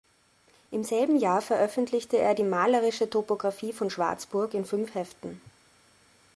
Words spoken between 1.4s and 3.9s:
veröffentlichte er die „Malerische Topografie